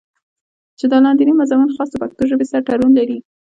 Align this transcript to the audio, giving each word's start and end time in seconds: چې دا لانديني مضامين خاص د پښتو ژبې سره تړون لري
چې 0.79 0.85
دا 0.91 0.97
لانديني 1.03 1.33
مضامين 1.41 1.69
خاص 1.75 1.89
د 1.91 1.95
پښتو 2.03 2.21
ژبې 2.29 2.45
سره 2.51 2.65
تړون 2.67 2.91
لري 2.99 3.17